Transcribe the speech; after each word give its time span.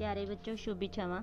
ਪਿਆਰੇ 0.00 0.24
ਬੱਚੋ, 0.26 0.54
ਸ਼ੁਭ 0.56 0.82
ਇੱਛਾਵਾਂ। 0.82 1.22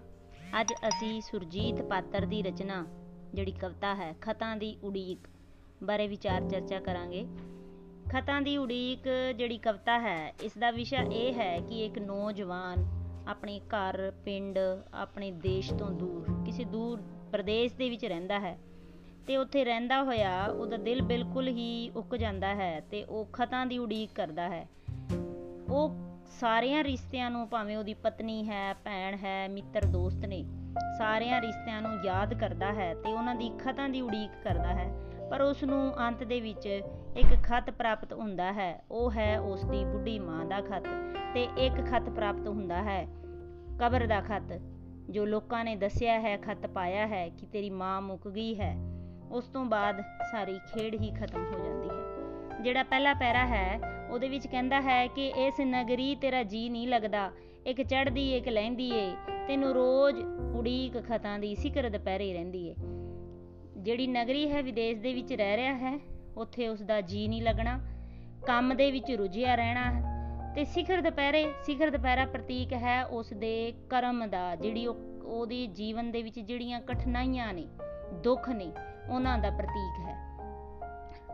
ਅੱਜ 0.61 0.71
ਅਸੀਂ 0.87 1.21
ਸੁਰਜੀਤ 1.21 1.81
ਪਾਤਰ 1.81 2.25
ਦੀ 2.25 2.41
ਰਚਨਾ, 2.43 2.85
ਜਿਹੜੀ 3.33 3.51
ਕਵਿਤਾ 3.51 3.93
ਹੈ, 3.95 4.13
ਖਤਾਂ 4.21 4.55
ਦੀ 4.57 4.77
ਉਡੀਕ 4.83 5.27
ਬਾਰੇ 5.83 6.07
ਵਿਚਾਰ 6.07 6.41
ਚਰਚਾ 6.49 6.79
ਕਰਾਂਗੇ। 6.79 7.25
ਖਤਾਂ 8.09 8.41
ਦੀ 8.41 8.57
ਉਡੀਕ 8.57 9.07
ਜਿਹੜੀ 9.37 9.57
ਕਵਿਤਾ 9.57 9.99
ਹੈ, 9.99 10.33
ਇਸ 10.43 10.57
ਦਾ 10.57 10.71
ਵਿਸ਼ਾ 10.71 11.01
ਇਹ 11.01 11.33
ਹੈ 11.33 11.59
ਕਿ 11.59 11.85
ਇੱਕ 11.85 11.99
ਨੌਜਵਾਨ 11.99 12.85
ਆਪਣੇ 13.27 13.59
ਘਰ, 13.59 14.11
ਪਿੰਡ, 14.25 14.59
ਆਪਣੇ 14.93 15.31
ਦੇਸ਼ 15.31 15.73
ਤੋਂ 15.73 15.91
ਦੂਰ, 15.91 16.45
ਕਿਸੇ 16.45 16.63
ਦੂਰ 16.63 17.01
ਪ੍ਰਦੇਸ਼ 17.31 17.73
ਦੇ 17.75 17.89
ਵਿੱਚ 17.89 18.05
ਰਹਿੰਦਾ 18.05 18.39
ਹੈ 18.39 18.57
ਤੇ 19.27 19.37
ਉੱਥੇ 19.37 19.63
ਰਹਿੰਦਾ 19.65 20.03
ਹੋਇਆ 20.03 20.45
ਉਹਦਾ 20.45 20.77
ਦਿਲ 20.77 21.01
ਬਿਲਕੁਲ 21.01 21.47
ਹੀ 21.47 21.89
ਉੱਕ 21.89 22.15
ਜਾਂਦਾ 22.15 22.55
ਹੈ 22.55 22.79
ਤੇ 22.91 23.03
ਉਹ 23.03 23.25
ਖਤਾਂ 23.25 23.65
ਦੀ 23.65 23.77
ਉਡੀਕ 23.77 24.09
ਕਰਦਾ 24.15 24.49
ਹੈ। 24.49 24.67
ਉਹ 25.69 26.16
ਸਾਰਿਆਂ 26.29 26.83
ਰਿਸ਼ਤਿਆਂ 26.83 27.31
ਨੂੰ 27.31 27.47
ਭਾਵੇਂ 27.49 27.77
ਉਹਦੀ 27.77 27.93
ਪਤਨੀ 27.93 28.49
ਹੈ, 28.49 28.73
ਭੈਣ 28.73 29.17
ਹੈ, 29.17 29.47
ਮਿੱਤਰ, 29.47 29.85
ਦੋਸਤ 29.85 30.25
ਨੇ, 30.25 30.43
ਸਾਰਿਆਂ 30.97 31.41
ਰਿਸ਼ਤਿਆਂ 31.41 31.81
ਨੂੰ 31.81 31.91
ਯਾਦ 32.05 32.33
ਕਰਦਾ 32.33 32.73
ਹੈ 32.73 32.93
ਤੇ 32.95 33.13
ਉਹਨਾਂ 33.13 33.35
ਦੀ 33.35 33.49
ਖਤਾਂ 33.59 33.89
ਦੀ 33.89 34.01
ਉਡੀਕ 34.01 34.31
ਕਰਦਾ 34.43 34.73
ਹੈ। 34.73 34.91
ਪਰ 35.29 35.41
ਉਸ 35.41 35.63
ਨੂੰ 35.63 36.07
ਅੰਤ 36.07 36.23
ਦੇ 36.23 36.41
ਵਿੱਚ 36.41 36.65
ਇੱਕ 37.17 37.43
ਖਤ 37.43 37.69
ਪ੍ਰਾਪਤ 37.69 38.13
ਹੁੰਦਾ 38.13 38.51
ਹੈ, 38.53 38.81
ਉਹ 38.91 39.11
ਹੈ 39.11 39.39
ਉਸ 39.39 39.65
ਦੀ 39.65 39.83
ਬੁੱਢੀ 39.85 40.19
ਮਾਂ 40.19 40.45
ਦਾ 40.45 40.61
ਖਤ 40.61 40.87
ਤੇ 41.33 41.47
ਇੱਕ 41.57 41.85
ਖਤ 41.85 42.09
ਪ੍ਰਾਪਤ 42.09 42.47
ਹੁੰਦਾ 42.47 42.83
ਹੈ, 42.83 43.07
ਕਬਰ 43.79 44.07
ਦਾ 44.07 44.21
ਖਤ, 44.21 44.59
ਜੋ 45.09 45.25
ਲੋਕਾਂ 45.25 45.63
ਨੇ 45.65 45.75
ਦੱਸਿਆ 45.75 46.19
ਹੈ, 46.19 46.37
ਖਤ 46.37 46.67
ਪਾਇਆ 46.67 47.07
ਹੈ 47.07 47.29
ਕਿ 47.29 47.45
ਤੇਰੀ 47.45 47.69
ਮਾਂ 47.69 48.01
ਮੁੱਕ 48.01 48.27
ਗਈ 48.27 48.59
ਹੈ। 48.59 48.75
ਉਸ 49.31 49.45
ਤੋਂ 49.45 49.65
ਬਾਅਦ 49.65 50.01
ਸਾਰੀ 50.31 50.59
ਖੇਡ 50.59 51.01
ਹੀ 51.01 51.11
ਖਤਮ 51.11 51.45
ਹੋ 51.45 51.65
ਜਾਂਦੀ 51.65 51.89
ਹੈ। 51.89 52.16
ਜਿਹੜਾ 52.61 52.83
ਪਹਿਲਾ 52.83 53.13
ਪੈਰਾ 53.13 53.47
ਹੈ, 53.47 53.79
ਉਹਦੇ 54.09 54.29
ਵਿੱਚ 54.29 54.47
ਕਹਿੰਦਾ 54.47 54.81
ਹੈ 54.81 55.07
ਕਿ 55.07 55.27
ਇਸ 55.27 55.53
ਨਗਰੀ 55.61 56.15
ਤੇਰਾ 56.15 56.43
ਜੀ 56.43 56.69
ਨਹੀਂ 56.69 56.87
ਲੱਗਦਾ, 56.87 57.31
ਇੱਕ 57.65 57.81
ਚੜਦੀ 57.81 58.37
ਇੱਕ 58.37 58.47
ਲਹਿੰਦੀ 58.47 58.91
ਏ, 58.91 59.15
ਤੈਨੂੰ 59.47 59.73
ਰੋਜ਼ 59.73 60.21
ਉਡੀਕ 60.55 60.97
ਖਤਾਂ 61.07 61.39
ਦੀ 61.39 61.55
ਸਿਕਰ 61.55 61.89
ਦੁਪਹਿਰੇ 61.89 62.33
ਰਹਿੰਦੀ 62.33 62.67
ਏ। 62.67 62.75
ਜਿਹੜੀ 63.77 64.07
ਨਗਰੀ 64.07 64.51
ਹੈ, 64.51 64.61
ਵਿਦੇਸ਼ 64.61 64.99
ਦੇ 64.99 65.13
ਵਿੱਚ 65.13 65.33
ਰਹਿ 65.33 65.57
ਰਿਹਾ 65.57 65.73
ਹੈ, 65.73 65.99
ਉੱਥੇ 66.37 66.67
ਉਸ 66.67 66.81
ਦਾ 66.81 67.01
ਜੀ 67.01 67.27
ਨਹੀਂ 67.27 67.41
ਲੱਗਣਾ, 67.41 67.79
ਕੰਮ 68.47 68.75
ਦੇ 68.75 68.91
ਵਿੱਚ 68.91 69.11
ਰੁਝਿਆ 69.11 69.55
ਰਹਿਣਾ 69.55 69.91
ਹੈ। 69.91 70.17
ਤੇ 70.55 70.63
ਸਿਖਰ 70.63 71.01
ਦੁਪਹਿਰੇ, 71.01 71.53
ਸਿਖਰ 71.65 71.89
ਦੁਪਹਿਰਾ 71.89 72.25
ਪ੍ਰਤੀਕ 72.25 72.73
ਹੈ 72.73 73.05
ਉਸ 73.05 73.33
ਦੇ 73.33 73.73
ਕਰਮ 73.89 74.25
ਦਾ, 74.29 74.55
ਜਿਹੜੀ 74.55 74.87
ਉਹ, 74.87 74.95
ਉਹਦੀ 75.23 75.67
ਜੀਵਨ 75.67 76.11
ਦੇ 76.11 76.21
ਵਿੱਚ 76.21 76.39
ਜਿਹੜੀਆਂ 76.39 76.81
ਕਠਿਨਾਈਆਂ 76.81 77.53
ਨੇ, 77.53 77.67
ਦੁੱਖ 78.23 78.49
ਨੇ, 78.49 78.71
ਉਹਨਾਂ 79.09 79.37
ਦਾ 79.37 79.49
ਪ੍ਰਤੀਕ 79.49 80.07
ਹੈ। 80.07 80.36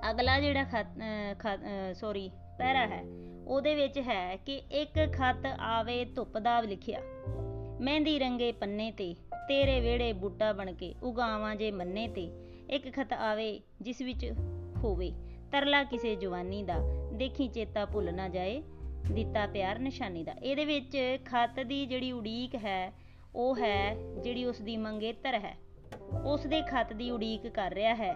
ਅਗਲਾ 0.09 0.39
ਜਿਹੜਾ 0.39 0.63
ਖਤ 1.39 1.59
ਸੌਰੀ 1.95 2.29
ਪਹਿਰਾ 2.57 2.85
ਹੈ, 2.87 3.03
ਉਹਦੇ 3.47 3.73
ਵਿੱਚ 3.75 3.97
ਹੈ 3.99 4.35
ਕਿ 4.35 4.55
ਇੱਕ 4.71 4.99
ਖਤ 5.13 5.45
ਆਵੇ 5.59 6.03
ਧੁੱਪ 6.05 6.37
ਦਾ 6.37 6.59
ਲਿਖਿਆ, 6.61 6.99
ਮਹਿੰਦੀ 7.81 8.17
ਰੰਗੇ 8.19 8.51
ਪੰਨੇ 8.51 8.91
ਤੇ, 8.91 9.13
ਤੇਰੇ 9.47 9.79
ਵਿਹੜੇ 9.79 10.11
ਬੂਟਾ 10.13 10.51
ਬਣ 10.53 10.71
ਕੇ, 10.73 10.93
ਉਗਾਵਾਂ 11.03 11.55
ਜੇ 11.55 11.71
ਮੰਨੇ 11.71 12.07
ਤੇ, 12.07 12.29
ਇੱਕ 12.69 12.93
ਖਤ 12.95 13.13
ਆਵੇ 13.13 13.59
ਜਿਸ 13.81 14.01
ਵਿੱਚ 14.01 14.25
ਹੋਵੇ, 14.83 15.11
ਤਰਲਾ 15.51 15.83
ਕਿਸੇ 15.83 16.15
ਜਵਾਨੀ 16.15 16.63
ਦਾ, 16.63 16.79
ਦੇਖੀ 17.13 17.47
ਚੇਤਾ 17.47 17.85
ਭੁੱਲ 17.85 18.13
ਨਾ 18.13 18.27
ਜਾਏ, 18.29 18.61
ਦਿੱਤਾ 19.11 19.45
ਪਿਆਰ 19.47 19.79
ਨਿਸ਼ਾਨੀ 19.79 20.23
ਦਾ। 20.23 20.33
ਇਹਦੇ 20.33 20.65
ਵਿੱਚ 20.65 20.97
ਖਤ 21.25 21.59
ਦੀ 21.59 21.85
ਜਿਹੜੀ 21.85 22.11
ਉਡੀਕ 22.11 22.55
ਹੈ, 22.55 22.91
ਉਹ 23.35 23.55
ਹੈ 23.55 23.95
ਜਿਹੜੀ 24.23 24.45
ਉਸ 24.45 24.61
ਦੀ 24.61 24.77
ਮੰਗੇਤਰ 24.77 25.39
ਹੈ, 25.39 25.55
ਉਸ 26.25 26.45
ਦੇ 26.45 26.61
ਖਤ 26.61 26.93
ਦੀ 26.93 27.09
ਉਡੀਕ 27.11 27.47
ਕਰ 27.47 27.73
ਰਿਹਾ 27.73 27.95
ਹੈ। 27.95 28.13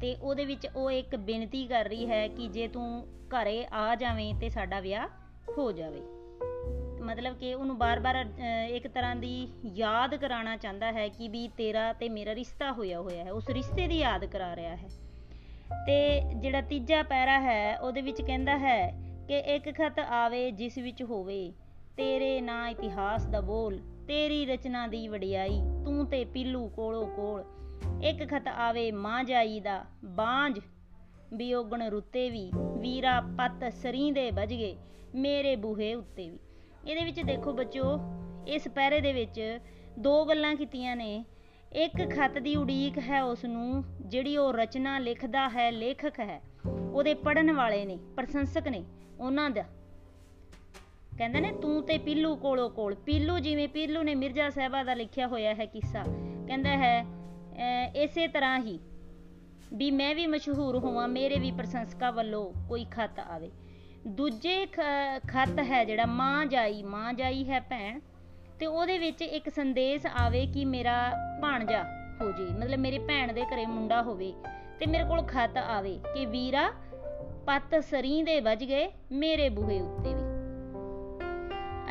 ਤੇ 0.00 0.16
ਉਹਦੇ 0.22 0.44
ਵਿੱਚ 0.44 0.66
ਉਹ 0.76 0.90
ਇੱਕ 0.90 1.16
ਬੇਨਤੀ 1.16 1.66
ਕਰ 1.66 1.84
ਰਹੀ 1.84 2.06
ਹੈ 2.06 2.28
ਕਿ 2.28 2.46
ਜੇ 2.46 2.68
ਤੂੰ 2.68 3.06
ਘਰੇ 3.28 3.66
ਆ 3.72 3.94
ਜਾਵੇਂ 3.94 4.34
ਤੇ 4.34 4.48
ਸਾਡਾ 4.48 4.80
ਵਿਆਹ 4.80 5.08
ਹੋ 5.58 5.72
ਜਾਵੇ। 5.72 6.02
ਮਤਲਬ 7.00 7.38
ਕਿ 7.38 7.54
ਉਹਨੂੰ 7.54 7.78
ਬਾਰ-ਬਾਰ 7.78 8.26
ਇੱਕ 8.68 8.86
ਤਰ੍ਹਾਂ 8.88 9.16
ਦੀ 9.16 9.48
ਯਾਦ 9.74 10.14
ਕਰਾਉਣਾ 10.14 10.56
ਚਾਹੁੰਦਾ 10.56 10.92
ਹੈ 10.92 11.08
ਕਿ 11.08 11.28
ਵੀ 11.28 11.48
ਤੇਰਾ 11.48 11.92
ਤੇ 11.92 12.08
ਮੇਰਾ 12.08 12.34
ਰਿਸ਼ਤਾ 12.34 12.72
ਹੋਇਆ 12.72 13.00
ਹੋਇਆ 13.00 13.24
ਹੈ। 13.24 13.32
ਉਸ 13.32 13.50
ਰਿਸ਼ਤੇ 13.50 13.86
ਦੀ 13.88 13.98
ਯਾਦ 13.98 14.24
ਕਰਾ 14.24 14.56
ਰਿਹਾ 14.56 14.76
ਹੈ। 14.76 14.88
ਤੇ 15.86 16.20
ਜਿਹੜਾ 16.34 16.60
ਤੀਜਾ 16.60 17.02
ਪੈਰਾ 17.02 17.40
ਹੈ, 17.40 17.78
ਉਹਦੇ 17.78 18.00
ਵਿੱਚ 18.00 18.22
ਕਹਿੰਦਾ 18.22 18.58
ਹੈ 18.58 19.00
ਕਿ 19.28 19.38
ਇੱਕ 19.38 19.70
ਖਤ 19.70 19.98
ਆਵੇ 19.98 20.50
ਜਿਸ 20.50 20.78
ਵਿੱਚ 20.78 21.02
ਹੋਵੇ, 21.02 21.52
ਤੇਰੇ 21.96 22.40
ਨਾਂ 22.40 22.68
ਇਤਿਹਾਸ 22.68 23.26
ਦਾ 23.26 23.40
ਬੋਲ, 23.40 23.78
ਤੇਰੀ 24.08 24.46
ਰਚਨਾ 24.46 24.86
ਦੀ 24.86 25.08
ਵਡਿਆਈ, 25.08 25.60
ਤੂੰ 25.84 26.06
ਤੇ 26.06 26.24
ਪੀਲੂ 26.24 26.68
ਕੋਲੋਂ 26.68 27.06
ਕੋਲ। 27.06 27.44
ਇੱਕ 28.04 28.30
ਖਤ 28.30 28.48
ਆਵੇ 28.48 28.92
ਮਾਂ 28.92 29.24
ਜਾਈ 29.24 29.60
ਦਾ 29.60 29.84
ਬਾਂਝ। 30.04 30.60
ਬਿਯੋਗਣ 31.34 31.82
ਰੁੱਤੇ 31.82 32.30
ਵੀ, 32.30 32.50
ਵੀਰਾ 32.78 33.20
ਪੱਤ 33.20 33.72
ਸਰੀ 33.72 34.10
ਦੇ 34.10 34.30
ਵੱਜ 34.30 34.54
ਗਏ 34.54 34.76
ਮੇਰੇ 35.14 35.56
ਬੂਹੇ 35.56 35.94
ਉੱਤੇ 35.94 36.30
ਵੀ। 36.30 36.38
ਇਹਦੇ 36.90 37.04
ਵਿੱਚ 37.04 37.20
ਦੇਖੋ 37.20 37.52
ਬੱਚੋ 37.52 37.98
ਇਸ 38.48 38.68
ਪੈਰੇ 38.68 39.00
ਦੇ 39.00 39.12
ਵਿੱਚ 39.12 39.58
ਦੋ 39.98 40.24
ਗੱਲਾਂ 40.24 40.54
ਕੀਤੀਆਂ 40.54 40.96
ਨੇ। 40.96 41.24
ਇੱਕ 41.72 42.10
ਖਤ 42.10 42.38
ਦੀ 42.38 42.56
ਉਡੀਕ 42.56 42.98
ਹੈ 42.98 43.22
ਉਸ 43.22 43.44
ਨੂੰ 43.44 43.84
ਜਿਹੜੀ 44.00 44.36
ਉਹ 44.36 44.52
ਰਚਨਾ 44.52 44.98
ਲਿਖਦਾ 44.98 45.48
ਹੈ, 45.48 45.70
ਲੇਖਕ 45.70 46.20
ਹੈ। 46.20 46.42
ਉਹਦੇ 46.92 47.14
ਪੜਨ 47.14 47.52
ਵਾਲੇ 47.52 47.84
ਨੇ, 47.84 47.98
ਪ੍ਰਸ਼ੰਸਕ 48.16 48.68
ਨੇ, 48.68 48.84
ਉਹਨਾਂ 49.20 49.50
ਦਾ। 49.50 49.64
ਕਹਿੰਦੇ 51.18 51.40
ਨੇ, 51.40 51.52
ਤੂੰ 51.52 51.82
ਤੇ 51.82 51.98
ਪੀਲੂ 51.98 52.36
ਕੋਲੋਂ 52.36 52.70
ਕੋਲ, 52.70 52.94
ਪੀਲੂ 52.94 53.38
ਜਿਵੇਂ 53.38 53.68
ਪੀਲੂ 53.68 54.02
ਨੇ 54.02 54.14
ਮਿਰਜ਼ਾ 54.14 54.50
ਸਾਹਿਬਾ 54.50 54.82
ਦਾ 54.82 54.94
ਲਿਖਿਆ 54.94 55.26
ਹੋਇਆ 55.26 55.54
ਹੈ 55.54 55.66
ਕਿੱਸਾ। 55.66 56.04
ਕਹਿੰਦਾ 56.46 56.70
ਹੈ 56.70 57.23
ਇਸੇ 57.94 58.26
ਤਰ੍ਹਾਂ 58.28 58.58
ਹੀ 58.58 58.78
ਵੀ 59.72 59.90
ਮੈਂ 59.90 60.14
ਵੀ 60.14 60.26
ਮਸ਼ਹੂਰ 60.26 60.78
ਹੋਵਾਂ, 60.78 61.06
ਮੇਰੇ 61.08 61.38
ਵੀ 61.38 61.50
ਪ੍ਰਸ਼ੰਸਕਾਂ 61.50 62.12
ਵੱਲੋਂ 62.12 62.68
ਕੋਈ 62.68 62.84
ਖਤ 62.90 63.18
ਆਵੇ। 63.20 63.50
ਦੂਜੇ 64.08 64.66
ਖਤ 64.66 65.60
ਹੈ 65.60 65.84
ਜਿਹੜਾ 65.84 66.06
ਮਾਂ 66.06 66.44
ਜਾਈ 66.46 66.82
ਮਾਂ 66.82 67.12
ਜਾਈ 67.12 67.44
ਹੈ 67.48 67.60
ਭੈਣ, 67.60 68.00
ਤੇ 68.58 68.66
ਉਹਦੇ 68.66 68.98
ਵਿੱਚ 68.98 69.22
ਇੱਕ 69.22 69.48
ਸੰਦੇਸ਼ 69.48 70.06
ਆਵੇ 70.06 70.46
ਕਿ 70.46 70.64
ਮੇਰਾ 70.64 70.98
ਭਾਣਜਾ 71.42 71.82
ਹੋ 72.20 72.30
ਜੇ, 72.32 72.44
ਮਤਲਬ 72.44 72.78
ਮੇਰੇ 72.78 72.98
ਭੈਣ 72.98 73.32
ਦੇ 73.32 73.44
ਘਰੇ 73.44 73.66
ਮੁੰਡਾ 73.66 74.02
ਹੋਵੇ 74.02 74.32
ਤੇ 74.80 74.86
ਮੇਰੇ 74.86 75.04
ਕੋਲ 75.04 75.22
ਖਤ 75.26 75.56
ਆਵੇ 75.58 75.98
ਕਿ 76.14 76.26
ਵੀਰਾ 76.26 76.70
ਪੱਤ 77.46 77.74
ਸਰੀ 77.84 78.22
ਦੇ 78.22 78.40
ਵੱਜ 78.40 78.64
ਗਏ 78.64 78.88
ਮੇਰੇ 79.12 79.48
ਬੂਹੇ 79.48 79.80
ਉੱਤੇ 79.80 80.14
ਵੀ। 80.14 80.22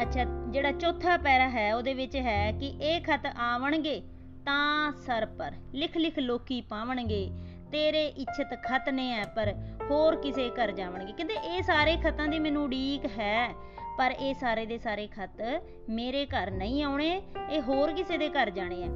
ਅੱਛਾ, 0.01 0.23
ਜਿਹੜਾ 0.51 0.71
ਚੌਥਾ 0.71 1.17
ਪੈਰਾ 1.17 1.49
ਹੈ 1.49 1.73
ਉਹਦੇ 1.75 1.93
ਵਿੱਚ 1.93 2.15
ਹੈ 2.17 2.51
ਕਿ 2.51 2.67
ਇਹ 2.81 3.01
ਖਤ 3.01 3.25
ਆਵਣਗੇ 3.37 4.01
ਤਾਂ 4.45 4.91
ਸਰ 4.91 5.25
ਪਰ। 5.25 5.51
ਲਿਖ 5.73 5.97
ਲਿਖ 5.97 6.19
ਲੋਕੀ 6.19 6.61
ਪਾਵਣਗੇ। 6.61 7.31
ਤੇਰੇ 7.71 8.07
ਇੱਛਤ 8.07 8.59
ਖਤ 8.63 8.89
ਨੇ 8.89 9.11
ਐ 9.11 9.23
ਪਰ, 9.35 9.55
ਹੋਰ 9.89 10.15
ਕਿਸੇ 10.15 10.49
ਘਰ 10.49 10.71
ਜਾਵਣਗੇ। 10.71 11.13
ਕਹਿੰਦੇ 11.13 11.33
ਇਹ 11.33 11.61
ਸਾਰੇ 11.63 11.97
ਖਤਾਂ 11.97 12.27
ਦੀ 12.27 12.39
ਮੈਨੂੰ 12.39 12.63
ਉਡੀਕ 12.63 13.05
ਹੈ, 13.05 13.53
ਪਰ 13.97 14.11
ਇਹ 14.11 14.33
ਸਾਰੇ 14.33 14.65
ਦੇ 14.65 14.77
ਸਾਰੇ 14.77 15.07
ਖਤ 15.07 15.63
ਮੇਰੇ 15.89 16.25
ਘਰ 16.25 16.51
ਨਹੀਂ 16.51 16.83
ਆਉਣੇ, 16.83 17.21
ਇਹ 17.51 17.61
ਹੋਰ 17.61 17.93
ਕਿਸੇ 17.93 18.17
ਦੇ 18.17 18.29
ਘਰ 18.29 18.49
ਜਾਣੇ 18.49 18.83
ਆ 18.83 18.87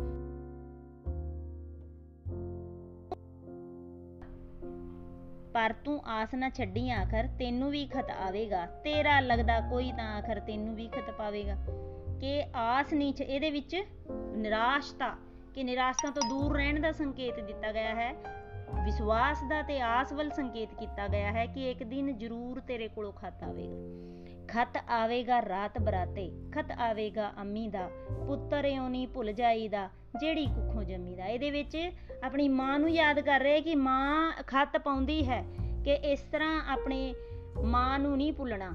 ਪਰ 5.53 5.73
ਤੂੰ 5.85 6.05
ਆਸ 6.05 6.33
ਨਾ 6.33 6.49
ਛੱਡੀ 6.49 6.89
ਆਖਰ, 6.89 7.27
ਤੈਨੂੰ 7.39 7.71
ਵੀ 7.71 7.85
ਖਤ 7.85 8.09
ਆਵੇਗਾ। 8.09 8.65
ਤੇਰਾ 8.65 9.19
ਲੱਗਦਾ 9.19 9.59
ਕੋਈ 9.59 9.91
ਤਾਂ 9.91 10.17
ਆਖਰ 10.17 10.39
ਤੈਨੂੰ 10.39 10.75
ਵੀ 10.75 10.87
ਖਤ 10.87 11.11
ਪਾਵੇਗਾ। 11.11 11.55
ਕਿ 12.21 12.43
ਆਸ 12.55 12.93
ਨੀਚ 12.93 13.21
ਇਹਦੇ 13.21 13.51
ਵਿੱਚ 13.51 13.75
ਨਿਰਾਸ਼ਤਾ 14.35 15.15
ਕਿ 15.57 15.63
ਨਿਰਾਸ਼ਤਾ 15.63 16.09
ਤੋਂ 16.11 16.21
ਦੂਰ 16.29 16.55
ਰਹਿਣ 16.55 16.79
ਦਾ 16.79 16.91
ਸੰਕੇਤ 16.91 17.39
ਦਿੱਤਾ 17.39 17.71
ਗਿਆ 17.71 17.93
ਹੈ। 17.95 18.11
ਵਿਸ਼ਵਾਸ 18.83 19.37
ਦਾ 19.49 19.61
ਤੇ 19.61 19.79
ਆਸ 19.81 20.11
ਵੱਲ 20.13 20.29
ਸੰਕੇਤ 20.29 20.73
ਕੀਤਾ 20.79 21.07
ਗਿਆ 21.07 21.31
ਹੈ 21.31 21.45
ਕਿ 21.45 21.69
ਇੱਕ 21.71 21.81
ਦਿਨ 21.83 22.17
ਜ਼ਰੂਰ 22.17 22.59
ਤੇਰੇ 22.59 22.87
ਕੋਲੋਂ 22.87 23.11
ਖਤ 23.11 23.43
ਆਵੇਗਾ। 23.43 24.35
ਖਤ 24.47 24.77
ਆਵੇਗਾ 24.89 25.39
ਰਾਤ 25.41 25.79
ਬਰਾਤੇ, 25.79 26.29
ਖਤ 26.51 26.71
ਆਵੇਗਾ 26.71 27.31
ਅੰਮੀ 27.39 27.67
ਦਾ, 27.67 27.87
ਪੁੱਤਰ 28.27 28.67
ਓਨੀ 28.79 29.05
ਭੁੱਲ 29.05 29.33
ਜਾਈਦਾ 29.33 29.89
ਜਿਹੜੀ 30.19 30.45
ਕੁੱਖੋਂ 30.45 30.83
ਜੰਮੀ 30.83 31.15
ਦਾ। 31.15 31.25
ਇਹਦੇ 31.25 31.51
ਵਿੱਚ 31.51 31.77
ਆਪਣੀ 32.23 32.47
ਮਾਂ 32.49 32.77
ਨੂੰ 32.79 32.89
ਯਾਦ 32.89 33.19
ਕਰ 33.19 33.39
ਰਹੇ 33.39 33.61
ਕਿ 33.61 33.75
ਮਾਂ 33.75 34.31
ਖਤ 34.47 34.77
ਪਾਉਂਦੀ 34.77 35.27
ਹੈ 35.29 35.43
ਕਿ 35.85 35.93
ਇਸ 36.11 36.21
ਤਰ੍ਹਾਂ 36.31 36.61
ਆਪਣੇ 36.69 37.13
ਮਾਂ 37.63 37.99
ਨੂੰ 37.99 38.17
ਨਹੀਂ 38.17 38.33
ਭੁੱਲਣਾ, 38.33 38.71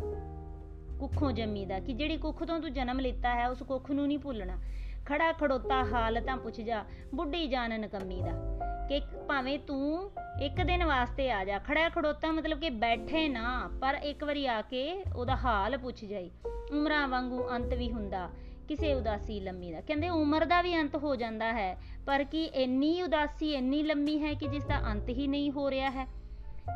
ਕੁੱਖੋਂ 1.00 1.32
ਜੰਮੀ 1.32 1.64
ਦਾ, 1.67 1.81
ਕਿ 1.81 1.93
ਜਿਹੜੀ 1.93 2.17
ਕੁੱਖ 2.17 2.44
ਤੋਂ 2.44 2.61
ਤੂੰ 2.61 2.73
ਜਨਮ 2.73 3.00
ਲਿੱਤਾ 3.00 3.34
ਹੈ, 3.34 3.49
ਉਸ 3.49 3.62
ਕੁੱਖ 3.62 3.90
ਨੂੰ 3.90 4.06
ਨਹੀਂ 4.06 4.19
ਭੁੱਲਣਾ। 4.19 4.58
ਖੜਾ 5.06 5.32
ਖੜੋਤਾ 5.32 5.84
ਹਾਲ 5.84 6.20
ਤਾਂ 6.20 6.37
ਪੁੱਛ 6.37 6.60
ਜਾ, 6.60 6.84
ਬੁੱਢੀ 7.14 7.46
ਜਾਨ 7.46 7.81
ਨਕਮੀ 7.81 8.22
ਦਾ। 8.22 8.58
ਕਿ 8.88 9.00
ਭਾਵੇਂ 9.28 9.58
ਤੂੰ 9.58 10.10
ਇੱਕ 10.43 10.62
ਦਿਨ 10.62 10.84
ਵਾਸਤੇ 10.84 11.31
ਆ 11.31 11.44
ਜਾ, 11.44 11.58
ਖੜਾ 11.58 11.88
ਖੜੋਤਾ 11.88 12.32
ਮਤਲਬ 12.32 12.60
ਕਿ 12.60 12.70
ਬੈਠੇ 12.70 13.28
ਨਾ, 13.28 13.70
ਪਰ 13.81 13.94
ਇੱਕ 13.94 14.25
ਵਾਰੀ 14.25 14.46
ਆ 14.46 14.62
ਕੇ 14.62 15.04
ਉਹਦਾ 15.16 15.37
ਹਾਲ 15.37 15.78
ਪੁੱਛ 15.78 16.04
ਜਾਈ। 16.04 16.31
ਉਮਰਾਂ 16.72 17.08
ਵਾਂਗੂ 17.08 17.49
ਅੰਤ 17.50 17.75
ਵੀ 17.75 17.93
ਹੁੰਦਾ 17.93 18.31
ਕਿਸੇ 18.69 18.94
ਉਦਾਸੀ 18.94 19.40
ਲੰਮੀ 19.40 19.72
ਦਾ। 19.72 19.81
ਕਹਿੰਦੇ 19.81 20.08
ਉਮਰ 20.08 20.44
ਦਾ 20.44 20.62
ਵੀ 20.62 20.81
ਅੰਤ 20.81 20.96
ਹੋ 20.96 21.16
ਜਾਂਦਾ 21.16 21.52
ਹੈ, 21.52 21.78
ਪਰ 22.06 22.25
ਕੀ 22.25 22.44
ਇੰਨੀ 22.44 23.02
ਉਦਾਸੀ 23.02 23.55
ਇੰਨੀ 23.55 23.82
ਲੰਮੀ 23.82 24.22
ਹੈ 24.22 24.34
ਕਿ 24.34 24.48
ਜਿਸ 24.48 24.64
ਦਾ 24.64 24.81
ਅੰਤ 24.90 25.08
ਹੀ 25.08 25.26
ਨਹੀਂ 25.26 25.50
ਹੋ 25.50 25.70
ਰਿਹਾ 25.70 25.90
ਹੈ? 25.90 26.21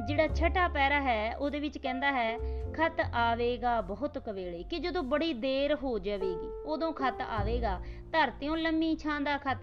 ਜਿਹੜਾ 0.06 0.28
ਛਟਾ 0.28 0.68
ਪੈਰਾ 0.68 1.00
ਹੈ, 1.00 1.36
ਉਹਦੇ 1.36 1.60
ਵਿੱਚ 1.60 1.78
ਕਹਿੰਦਾ 1.78 2.12
ਹੈ, 2.12 2.38
ਖਤ 2.72 3.00
ਆਵੇਗਾ 3.14 3.80
ਬਹੁਤ 3.80 4.18
ਕਵੇਲੇ। 4.18 4.62
ਕਿ 4.62 4.78
ਜਦੋਂ 4.78 5.02
ਬੜੀ 5.02 5.34
ਦੇਰ 5.34 5.74
ਹੋ 5.74 5.98
ਜਾਵੇਗੀ, 5.98 6.48
ਉਦੋਂ 6.66 6.92
ਖਤ 6.92 7.20
ਆਵੇਗਾ। 7.20 7.80
ਧਰਤੀੋਂ 8.12 8.56
ਲੰਮੀ 8.56 8.96
ਛਾਂ 8.96 9.20
ਦਾ 9.20 9.38
ਖਤ। 9.38 9.58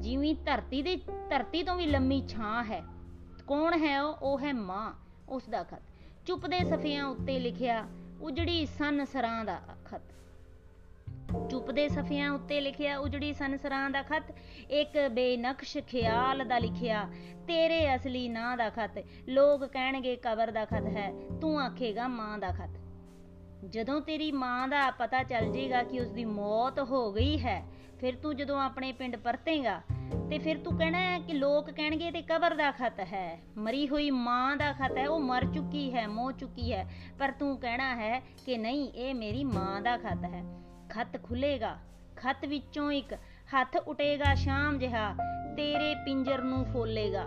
ਜਿਵੇਂ 0.00 0.34
ਧਰਤੀ 0.34 0.82
ਦੀ, 0.82 0.96
ਧਰਤੀ 1.30 1.62
ਤੋਂ 1.62 1.76
ਵੀ 1.76 1.86
ਲੰਮੀ 1.86 2.28
ਛਾਂ 2.28 2.64
ਹੈ। 2.64 2.82
ਕੌਣ 3.46 3.78
ਹੈ 3.78 4.02
ਉਹ? 4.02 4.14
ਉਹ 4.14 4.40
ਹੈ 4.40 4.52
ਮਾਂ, 4.52 4.92
ਉਸ 5.28 5.48
ਦਾ 5.48 5.62
ਖਤ। 5.62 5.82
ਚੁੱਪ 6.26 6.46
ਦੇ 6.46 6.64
ਸਫਿਆਂ 6.64 7.04
ਉੱਤੇ 7.04 7.38
ਲਿਖਿਆ, 7.38 7.84
ਉਜੜੀ 8.20 8.66
ਸਨ 8.66 9.04
ਸਰਾਂ 9.04 9.44
ਦਾ 9.44 9.60
ਖਤ। 9.84 10.02
ਚੁੱਪ 11.50 11.70
ਦੇ 11.70 11.88
ਸਫਿਆਂ 11.88 12.30
ਉੱਤੇ 12.30 12.60
ਲਿਖਿਆ 12.60 12.96
ਉਜੜੀ 12.98 13.32
ਸੰਸਰਾਂ 13.32 13.90
ਦਾ 13.90 14.02
ਖਤ, 14.02 14.32
ਇੱਕ 14.70 15.08
ਬੇਨਕਸ਼ 15.08 15.78
ਖਿਆਲ 15.78 16.44
ਦਾ 16.48 16.58
ਲਿਖਿਆ, 16.58 17.08
ਤੇਰੇ 17.46 17.94
ਅਸਲੀ 17.94 18.28
ਨਾਂ 18.28 18.56
ਦਾ 18.56 18.68
ਖਤ, 18.70 19.04
ਲੋਕ 19.28 19.64
ਕਹਿਣਗੇ 19.64 20.16
ਕਬਰ 20.16 20.50
ਦਾ 20.50 20.64
ਖਤ 20.64 20.86
ਹੈ, 20.86 21.12
ਤੂੰ 21.40 21.60
ਆਖੇਗਾ 21.60 22.08
ਮਾਂ 22.08 22.38
ਦਾ 22.38 22.50
ਖਤ। 22.50 22.78
ਜਦੋਂ 23.68 24.00
ਤੇਰੀ 24.00 24.32
ਮਾਂ 24.32 24.68
ਦਾ 24.68 24.90
ਪਤਾ 24.90 25.22
ਚੱਲ 25.22 25.52
ਜੇਗਾ 25.52 25.82
ਕਿ 25.82 26.00
ਉਸ 26.00 26.10
ਦੀ 26.10 26.24
ਮੌਤ 26.24 26.80
ਹੋ 26.80 27.12
ਗਈ 27.12 27.38
ਹੈ, 27.38 27.62
ਫਿਰ 28.00 28.16
ਤੂੰ 28.16 28.36
ਜਦੋਂ 28.36 28.60
ਆਪਣੇ 28.60 28.92
ਪਿੰਡ 28.92 29.16
ਪਰਤੇਗਾ, 29.16 29.80
ਤੇ 30.30 30.38
ਫਿਰ 30.38 30.58
ਤੂੰ 30.58 30.76
ਕਹਿਣਾ 30.78 30.98
ਹੈ 30.98 31.18
ਕਿ 31.18 31.32
ਲੋਕ 31.32 31.70
ਕਹਿਣਗੇ 31.70 32.10
ਤੇ 32.10 32.22
ਕਬਰ 32.22 32.54
ਦਾ 32.54 32.70
ਖਤ 32.70 33.00
ਹੈ। 33.00 33.38
ਮਰੀ 33.56 33.88
ਹੋਈ 33.88 34.10
ਮਾਂ 34.10 34.56
ਦਾ 34.56 34.72
ਖਤ 34.72 34.96
ਹੈ, 34.98 35.08
ਉਹ 35.08 35.20
ਮਰ 35.20 35.44
ਚੁੱਕੀ 35.44 35.94
ਹੈ, 35.94 36.06
ਮੋ 36.08 36.32
ਚੁੱਕੀ 36.32 36.72
ਹੈ, 36.72 36.86
ਪਰ 37.18 37.30
ਤੂੰ 37.30 37.56
ਕਹਿਣਾ 37.58 37.94
ਹੈ 37.96 38.20
ਕਿ 38.46 38.58
ਨਹੀਂ, 38.58 38.92
ਇਹ 38.92 39.14
ਮੇਰੀ 39.14 39.44
ਮਾਂ 39.44 39.80
ਦਾ 39.80 39.96
ਖਤ 39.96 40.24
ਹੈ। 40.24 40.42
ਖਤ 40.92 41.22
ਖੁੱਲੇਗਾ, 41.22 41.76
ਖਤ 42.16 42.44
ਵਿੱਚੋਂ 42.44 42.92
ਇੱਕ 42.92 43.14
ਹੱਥ 43.54 43.76
ਉਟੇਗਾ 43.76 44.34
ਸ਼ਾਮ 44.34 44.78
ਜਿਹਾ, 44.78 45.14
ਤੇਰੇ 45.56 45.94
ਪਿੰਜਰ 45.94 46.42
ਨੂੰ 46.42 46.64
ਫੋਲੇਗਾ। 46.64 47.24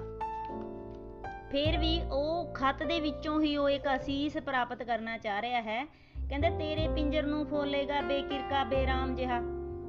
ਫਿਰ 1.52 1.78
ਵੀ 1.78 2.02
ਉਹ 2.12 2.54
ਖਤ 2.54 2.84
ਦੇ 2.84 3.00
ਵਿੱਚੋਂ 3.00 3.42
ਹੀ 3.42 3.58
ਉਹ 3.58 3.70
ਇੱਕ 3.70 3.84
ਅਸੀਸ 3.96 4.38
ਪ੍ਰਾਪਤ 4.38 4.84
ਕਰਨਾ 4.84 5.18
ਚਾਹ 5.18 5.42
ਰਿਹਾ 5.42 5.62
ਹੈ। 5.62 5.86
ਕਹਿੰਦੇ, 6.30 6.50
ਤੇਰੇ 6.50 6.88
ਪਿੰਜਰ 6.88 7.24
ਨੂੰ 7.24 7.46
ਫੋਲੇਗਾ 7.46 8.02
ਬੇਕਿਰਕਾ 8.02 8.64
ਬੇਰਾਮ 8.64 9.16
ਜਿਹਾ। 9.16 9.40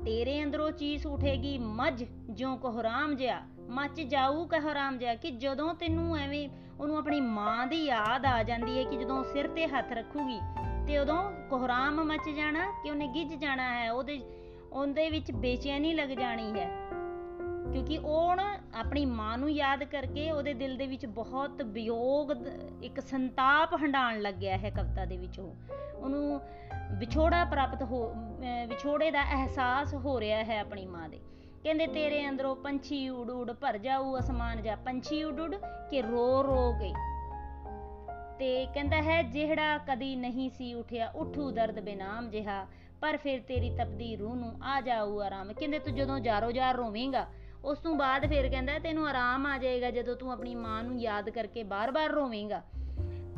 ਤੇਰੇ 0.05 0.44
ਅੰਦਰੋਂ 0.44 0.70
ਚੀਸ 0.70 1.06
ਉਠੇਗੀ 1.06 1.58
ਮੱਝ, 1.58 2.05
ਜਿਉਂ 2.31 2.58
ਕੋਹਰਾਮ 2.58 3.17
ਜਿਹਾ। 3.17 3.40
ਮੱਚ 3.69 4.00
ਜਾਊ 4.00 4.46
ਕੋਹਰਾਮ 4.46 4.99
ਜਿਹਾ 4.99 5.14
ਕਿ 5.14 5.31
ਜਦੋਂ 5.31 5.75
ਤੈਨੂੰ 5.75 6.17
ਐਵੇਂ 6.17 6.49
ਉਹਨੂੰ 6.81 6.99
ਆਪਣੀ 6.99 7.20
ਮਾਂ 7.20 7.67
ਦੀ 7.67 7.84
ਯਾਦ 7.84 8.26
ਆ 8.26 8.43
ਜਾਂਦੀ 8.43 8.78
ਹੈ 8.78 8.84
ਕਿ 8.84 8.96
ਜਦੋਂ 8.96 9.25
ਸਿਰ 9.25 9.49
ਤੇ 9.49 9.67
ਹੱਥ 9.67 9.93
ਰੱਖੂਗੀ 9.93 10.40
ਤੇ 10.87 10.99
ਉਦੋਂ 10.99 11.31
ਕੋਹਰਾਮ 11.50 12.05
ਮਚ 12.05 12.29
ਜਾਣਾ 12.29 12.67
ਕਿ 12.83 12.91
ਉਹਨੇ 12.91 13.06
ਗਿੱਜ 13.09 13.35
ਜਾਣਾ 13.35 13.62
ਹੈ, 13.75 13.91
ਉਹਦੇ 13.93 14.21
ਉਹਦੇ 14.73 15.09
ਵਿੱਚ 15.11 15.31
ਬੇਚੈਨੀ 15.33 15.93
ਲੱਗ 15.94 16.09
ਜਾਣੀ 16.09 16.53
ਹੈ। 16.61 16.69
ਕਿਉਂਕਿ 17.73 17.99
ਉਹ 17.99 18.37
ਨਾ 18.37 18.59
ਆਪਣੀ 18.75 19.05
ਮਾਂ 19.06 19.37
ਨੂੰ 19.38 19.50
ਯਾਦ 19.50 19.85
ਕਰਕੇ 19.85 20.31
ਉਹਦੇ 20.31 20.55
ਦਿਲ 20.55 20.77
ਦੇ 20.77 20.87
ਵਿੱਚ 20.87 21.06
ਬਹੁਤ 21.06 21.62
ਵਿਯੋਗ, 21.62 22.33
ਇੱਕ 22.83 23.00
ਸੰਤਾਪ 23.00 23.75
ਹੰਡਾਣ 23.75 24.21
ਲੱਗਿਆ 24.21 24.56
ਹੈ 24.56 24.71
ਕਵਿਤਾ 24.71 25.05
ਦੇ 25.05 25.17
ਵਿੱਚ 25.17 25.41
ਉਹ। 25.41 25.55
ਉਹਨੂੰ 25.97 26.41
ਵਿਛੋੜਾ 26.99 27.44
ਪ੍ਰਾਪਤ 27.44 27.83
ਹੋ 27.83 28.12
ਵਿਛੋੜੇ 28.69 29.11
ਦਾ 29.11 29.23
ਅਹਿਸਾਸ 29.25 29.94
ਹੋ 29.94 30.21
ਰਿਹਾ 30.21 30.44
ਹੈ 30.44 30.61
ਆਪਣੀ 30.61 30.87
ਮਾਂ 30.87 31.09
ਦੇ। 31.09 31.21
ਕਹਿੰਦੇ, 31.65 31.87
ਤੇਰੇ 31.87 32.29
ਅੰਦਰੋਂ 32.29 32.55
ਪੰਛੀ 32.56 33.09
ਉੜ 33.09 33.31
ਉੜ 33.31 33.53
ਭਰ 33.53 33.79
ਜਾਊ, 33.79 34.19
ਅਸਮਾਨ 34.19 34.62
ਜਾ 34.62 34.77
ਪੰਛੀ 34.77 35.23
ਉੜ 35.25 35.41
ਉੜ 35.41 35.55
ਕੇ 35.91 36.03
ਰੋ 36.03 36.43
ਰੋ 36.43 36.73
ਗਈ 36.81 36.93
ਤੇ 38.38 38.67
ਕਹਿੰਦਾ 38.67 39.03
ਹੈ, 39.03 39.23
ਜਿਹੜਾ 39.23 39.79
ਕਦੀ 39.79 40.17
ਨਹੀਂ 40.17 40.50
ਸੀ 40.50 40.75
ਉਠਿਆ, 40.75 41.11
ਉਠੂ 41.11 41.50
ਦਰਦ 41.50 41.81
ਬੇਨਾਮ 41.81 42.31
ਜਿਹਾ। 42.31 42.67
ਪਰ 43.00 43.17
ਫਿਰ 43.17 43.41
ਤੇਰੀ 43.41 43.77
ਤਪਦੀ 43.77 44.17
ਰੂਹ 44.17 44.37
ਨੂੰ 44.37 44.65
ਆ 44.65 44.81
ਜਾਊ 44.81 45.21
ਆਰਾਮ। 45.21 45.53
ਕਹਿੰਦੇ, 45.53 45.79
ਤੂੰ 45.79 45.94
ਜਦੋਂ 45.94 46.21
ਜਾਰੋ 46.21 46.53
ਜਾਰ 46.53 46.75
ਰੋਵੇਂਗਾ, 46.75 47.27
ਉਸ 47.65 47.79
ਤੋਂ 47.79 47.94
ਬਾਅਦ 47.94 48.27
ਫਿਰ 48.27 48.49
ਕਹਿੰਦਾ, 48.49 48.79
ਤੈਨੂੰ 48.79 49.09
ਆਰਾਮ 49.09 49.47
ਆ 49.47 49.59
ਜਾਏਗਾ 49.59 49.91
ਜਦੋਂ 49.91 50.17
ਤੂੰ 50.17 50.33
ਆਪਣੀ 50.33 50.55
ਮਾਂ 50.55 50.83
ਨੂੰ 50.83 51.00
ਯਾਦ 51.00 51.31
ਕਰਕੇ 51.31 51.62
ਬਾਰ-ਬਾਰ 51.62 52.11
ਰੋਵੇਂਗਾ। 52.11 52.62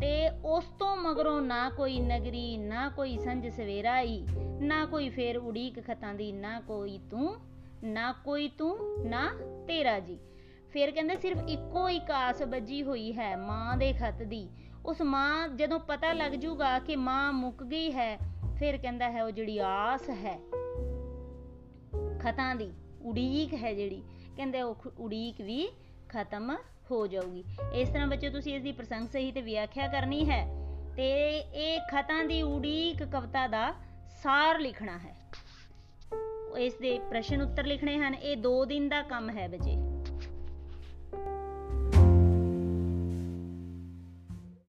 ਤੇ 0.01 0.29
ਉਸ 0.29 0.65
ਤੋਂ 0.79 0.97
ਮਗਰੋਂ 0.97 1.43
ਨਾ 1.43 1.71
ਕੋਈ 1.71 2.01
ਨਗਰੀ, 2.01 2.57
ਨਾ 2.57 2.89
ਕੋਈ 2.89 3.19
ਸੰਜ 3.19 3.49
ਸਵੇਰਾ 3.49 3.93
ਆਈ, 3.93 4.27
ਨਾ 4.61 4.87
ਕੋਈ 4.87 5.09
ਫੇਰ 5.09 5.39
ਉਡੀਕ 5.39 5.87
ਖਤਾਂ 5.87 6.15
ਦੀ, 6.15 6.33
ਨਾ 6.33 6.61
ਕੋਈ 6.61 7.01
ਤੂੰ, 7.11 7.37
ਨਾ 7.85 8.13
ਕੋਈ 8.13 8.49
ਤੂੰ, 8.49 9.07
ਨਾ 9.09 9.31
ਤੇਰਾ 9.69 10.01
ਜੀ। 10.01 10.19
ਫਿਰ 10.73 10.91
ਕਹਿੰਦੇ, 10.91 11.17
ਸਿਰਫ 11.17 11.39
ਇੱਕੋ 11.49 11.89
ਇੱਕ 11.89 12.11
ਆਸ 12.11 12.43
ਬੱਜੀ 12.43 12.83
ਹੋਈ 12.83 13.13
ਹੈ 13.13 13.37
ਮਾਂ 13.37 13.77
ਦੇ 13.77 13.93
ਖਤ 13.93 14.23
ਦੀ। 14.23 14.49
ਉਸ 14.89 15.03
ਮਾਂ 15.03 15.49
ਜਦੋਂ 15.49 15.81
ਪਤਾ 15.81 16.13
ਲੱਗ 16.13 16.33
ਜੂਗਾ 16.33 16.79
ਕਿ 16.79 16.97
ਮਾਂ 16.97 17.33
ਮੁੱਕ 17.33 17.63
ਗਈ 17.63 17.93
ਹੈ, 17.93 18.19
ਫਿਰ 18.59 18.77
ਕਹਿੰਦਾ 18.77 19.11
ਹੈ, 19.11 19.25
ਉਹ 19.25 19.31
ਜਿਹੜੀ 19.31 19.59
ਆਸ 19.59 20.11
ਹੈ, 20.11 20.41
ਖਤਾਂ 22.21 22.57
ਦੀ, 22.57 22.73
ਉਡੀਕ 23.03 23.55
ਹੈ 23.55 23.75
ਜਿਹੜੀ। 23.75 24.03
ਕਹਿੰਦੇ 24.37 24.63
ਉਹ 24.63 24.77
ਉਡੀਕ 24.99 25.41
ਵੀ 25.41 25.69
ਖਤਮ 26.09 26.57
ਹੋ 26.91 27.07
ਜਾਊਗੀ। 27.07 27.45
ਇਸ 27.75 27.89
ਤਰ੍ਹਾਂ 27.89 28.07
ਬੱਚੇ 28.07 28.31
ਤੁਸੀਂ 28.31 28.55
ਇਸ 28.55 28.63
ਦੀ 28.63 28.73
ਪ੍ਰਸੰਗ 28.73 29.09
ਸਹੀ 29.09 29.33
ਤੇ 29.33 29.43
ਵਿਆਖਿਆ 29.43 29.89
ਕਰਨੀ 29.89 30.31
ਹੈ 30.31 30.47
ਤੇ 30.97 31.39
ਇਹ 31.39 31.81
ਖਤਾਂ 31.93 32.25
ਦੀ 32.25 32.43
ਉਡੀਕ 32.43 33.05
ਕਵਿਤਾ 33.05 33.47
ਦਾ 33.47 33.75
ਸਾਰ 34.23 34.59
ਲਿਖਣਾ 34.59 34.99
ਹੈ। 34.99 35.17
ਇਸ 36.59 36.75
ਦੇ 36.75 36.99
ਪ੍ਰਸ਼ਨ 36.99 37.43
ਉੱਤਰ 37.43 37.67
ਲਿਖਣੇ 37.67 37.99
ਹਨ। 37.99 38.15
ਇਹ 38.15 38.37
2 38.37 38.65
ਦਿਨ 38.65 38.89
ਦਾ 38.89 39.03
ਕੰਮ 39.03 39.31
ਹੈ 39.31 39.49
ਬੱਚੇ। 39.49 39.77